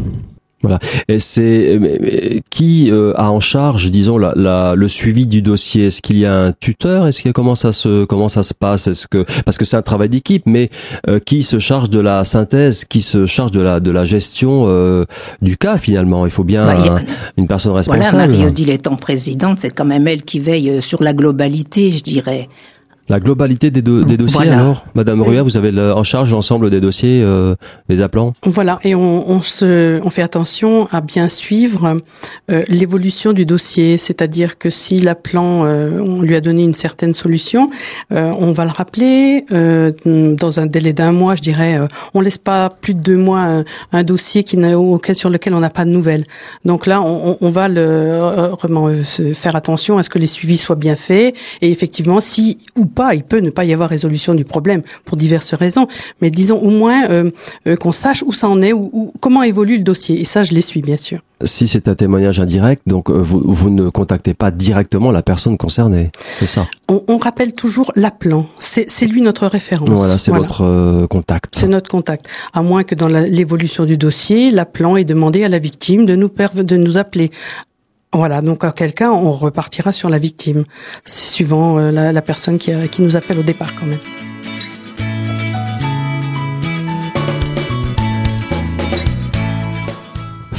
Voilà. 0.62 0.80
Et 1.08 1.20
c'est 1.20 1.80
qui 2.50 2.91
a 2.91 3.32
en 3.32 3.39
charge, 3.39 3.89
disons, 3.91 4.18
la, 4.18 4.34
la, 4.36 4.75
le 4.75 4.88
suivi 4.88 5.27
du 5.27 5.41
dossier? 5.41 5.88
Est-ce 5.88 6.01
qu'il 6.01 6.20
y 6.20 6.25
a 6.25 6.34
un 6.34 6.51
tuteur? 6.51 7.08
Est-ce 7.08 7.24
que 7.24 7.30
comment 7.30 7.56
ça 7.56 7.72
se 7.72 8.06
comment 8.06 8.30
ça 8.30 8.44
se 8.44 8.53
passe? 8.53 8.88
Est-ce 8.88 9.08
que 9.08 9.25
parce 9.44 9.58
que 9.58 9.65
c'est 9.65 9.77
un 9.77 9.82
travail 9.82 10.10
d'équipe, 10.10 10.44
mais 10.46 10.70
qui 11.25 11.44
se 11.44 11.60
charge 11.60 11.89
de 11.89 12.00
la 12.00 12.24
synthèse 12.24 12.86
Qui 12.86 13.01
se 13.01 13.25
charge 13.25 13.51
de 13.51 13.62
la 13.62 13.80
de 13.80 13.91
la 13.91 14.03
gestion 14.03 14.68
du 15.41 15.58
cas 15.58 15.77
finalement? 15.77 16.25
Il 16.25 16.32
faut 16.32 16.44
bien 16.44 16.65
bah, 16.65 17.00
une 17.38 17.48
personne 17.48 17.74
responsable. 17.74 18.06
Voilà, 18.10 18.27
Marie-Odile 18.27 18.72
étant 18.72 18.96
présidente, 18.96 19.58
c'est 19.60 19.70
quand 19.70 19.86
même 19.86 20.08
elle 20.08 20.24
qui 20.24 20.39
veille 20.39 20.82
sur 20.82 21.01
la 21.03 21.13
globalité, 21.13 21.91
je 21.91 22.03
dirais. 22.03 22.50
La 23.10 23.20
globalité 23.20 23.72
des, 23.72 23.81
des 23.81 24.17
dossiers 24.17 24.50
alors, 24.50 24.86
Madame 24.96 25.22
Ruer, 25.22 25.41
vous 25.41 25.58
avez 25.58 25.77
en 25.79 26.03
charge 26.03 26.31
l'ensemble 26.31 26.70
des 26.70 26.79
dossiers 26.79 27.22
euh, 27.24 27.55
des 27.89 28.01
appelants? 28.01 28.34
Voilà, 28.46 28.79
et 28.84 28.96
on, 28.96 29.29
on, 29.29 29.41
se, 29.41 30.00
on 30.05 30.10
fait 30.10 30.22
attention 30.22 30.88
à 30.91 31.01
bien 31.01 31.27
suivre 31.27 31.98
euh, 32.50 32.63
l'évolution 32.67 33.34
du 33.34 33.46
dossier, 33.46 33.98
c'est-à-dire 33.98 34.58
que 34.58 34.70
si 34.70 35.00
l'appelant, 35.00 35.65
euh, 35.65 36.00
on 36.00 36.22
lui 36.22 36.36
a 36.36 36.41
donné 36.41 36.63
une 36.63 36.74
certaine 36.74 37.13
solution, 37.13 37.70
euh, 38.13 38.31
on 38.39 38.51
va 38.51 38.65
le 38.65 38.72
rappeler 38.72 39.46
dans 40.05 40.60
un 40.60 40.65
délai 40.65 40.93
d'un 40.93 41.12
mois, 41.12 41.36
je 41.36 41.41
dirais. 41.41 41.79
on 42.13 42.22
laisse 42.22 42.38
pas 42.38 42.70
plus 42.70 42.93
de 42.93 43.01
deux 43.01 43.17
mois 43.17 43.63
un, 43.91 44.03
dossier 44.03 44.43
qui 44.43 44.58
n'a 44.58 44.77
auquel 44.77 45.15
sur 45.15 45.29
lequel 45.29 45.53
on 45.53 45.60
n'a 45.60 45.70
pas 45.70 45.86
de 45.86 45.89
nouvelles. 45.89 46.24
Donc 46.65 46.86
là, 46.86 47.01
on, 47.01 47.38
on 47.39 47.50
va 47.50 47.67
le, 47.67 48.20
vraiment 48.60 48.89
faire 49.34 49.55
attention 49.55 49.98
à 49.98 50.03
ce 50.03 50.10
que 50.10 50.20
les 50.20 50.27
suivis 50.27 50.58
soient 50.58 50.75
bien 50.75 50.96
faits 50.96 51.36
et 51.62 51.72
effectivement, 51.72 52.20
si 52.20 52.58
ou 52.75 52.86
pas 52.86 53.00
pas. 53.01 53.15
Il 53.15 53.24
peut 53.24 53.39
ne 53.39 53.50
pas 53.50 53.65
y 53.65 53.74
avoir 53.74 53.89
résolution 53.89 54.36
du 54.36 54.46
problème 54.46 54.81
pour 55.05 55.17
diverses 55.17 55.55
raisons, 55.55 55.88
mais 56.22 56.29
disons 56.29 56.60
au 56.60 56.70
moins 56.70 57.10
euh, 57.10 57.31
euh, 57.67 57.75
qu'on 57.75 57.91
sache 57.91 58.24
où 58.24 58.31
ça 58.31 58.48
en 58.48 58.62
est, 58.62 58.74
ou, 58.74 59.12
comment 59.20 59.41
évolue 59.41 59.77
le 59.77 59.84
dossier. 59.84 60.22
Et 60.22 60.25
ça, 60.25 60.43
je 60.43 60.53
les 60.53 60.62
suis 60.62 60.81
bien 60.81 60.98
sûr. 60.98 61.20
Si 61.43 61.67
c'est 61.67 61.88
un 61.88 61.96
témoignage 61.96 62.39
indirect, 62.39 62.84
donc 62.86 63.10
euh, 63.10 63.13
vous, 63.13 63.41
vous, 63.43 63.72
ne 63.72 63.89
contactez 63.89 64.36
pas 64.36 64.51
directement 64.51 65.12
la 65.12 65.24
personne 65.24 65.58
concernée, 65.58 66.12
c'est 66.38 66.46
ça? 66.46 66.67
On, 66.88 67.01
on, 67.08 67.17
rappelle 67.17 67.53
toujours 67.53 67.91
l'appelant. 67.96 68.46
C'est 68.60 69.08
lui 69.08 69.24
notre 69.24 69.48
référence. 69.48 69.89
Voilà, 69.89 70.20
c'est 70.20 70.31
votre 70.31 71.08
contact. 71.08 71.55
C'est 71.58 71.67
notre 71.67 71.89
contact. 71.89 72.27
À 72.53 72.62
moins 72.62 72.84
que 72.84 72.93
dans 72.93 73.08
l'évolution 73.08 73.86
du 73.86 73.98
dossier, 73.98 74.51
l'appelant 74.51 74.98
ait 74.98 75.03
demandé 75.03 75.43
à 75.43 75.50
la 75.50 75.58
victime 75.58 76.05
de 76.05 76.15
nous, 76.15 76.29
de 76.29 76.77
nous 76.77 76.98
appeler. 77.00 77.31
Voilà, 78.13 78.41
donc 78.41 78.65
à 78.65 78.72
quelqu'un, 78.72 79.12
on 79.12 79.32
repartira 79.32 79.94
sur 79.94 80.10
la 80.10 80.18
victime, 80.18 80.65
suivant 81.06 81.77
la, 81.77 82.12
la 82.12 82.22
personne 82.22 82.58
qui 82.58 83.01
nous 83.01 83.15
appelle 83.15 83.39
au 83.39 83.44
départ 83.44 83.74
quand 83.80 83.86
même. 83.86 84.30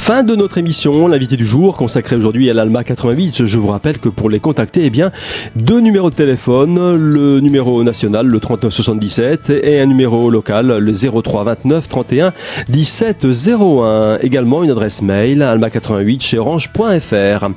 Fin 0.03 0.23
de 0.23 0.35
notre 0.35 0.57
émission, 0.57 1.07
l'invité 1.07 1.37
du 1.37 1.45
jour 1.45 1.77
consacré 1.77 2.17
aujourd'hui 2.17 2.49
à 2.49 2.53
l'Alma 2.53 2.83
88. 2.83 3.45
Je 3.45 3.57
vous 3.57 3.69
rappelle 3.69 3.99
que 3.99 4.09
pour 4.09 4.29
les 4.29 4.41
contacter, 4.41 4.81
eh 4.83 4.89
bien, 4.89 5.13
deux 5.55 5.79
numéros 5.79 6.09
de 6.09 6.15
téléphone, 6.15 6.97
le 6.97 7.39
numéro 7.39 7.81
national, 7.85 8.27
le 8.27 8.37
3977, 8.41 9.49
et 9.63 9.79
un 9.79 9.85
numéro 9.85 10.29
local, 10.29 10.77
le 10.77 11.21
03 11.21 11.45
29 11.45 11.87
31 11.87 12.33
17 12.67 13.27
01. 13.47 14.17
Également 14.21 14.65
une 14.65 14.71
adresse 14.71 15.01
mail, 15.01 15.39
alma88 15.39 16.21
chez 16.21 16.37
orange.fr. 16.37 17.47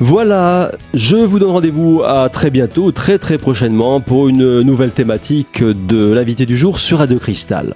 Voilà, 0.00 0.72
je 0.94 1.14
vous 1.14 1.38
donne 1.38 1.52
rendez-vous 1.52 2.02
à 2.04 2.28
très 2.28 2.50
bientôt, 2.50 2.90
très 2.90 3.18
très 3.18 3.38
prochainement, 3.38 4.00
pour 4.00 4.26
une 4.26 4.62
nouvelle 4.62 4.90
thématique 4.90 5.62
de 5.62 6.12
l'invité 6.12 6.44
du 6.44 6.56
jour 6.56 6.80
sur 6.80 6.98
Radio 6.98 7.20
Cristal. 7.20 7.72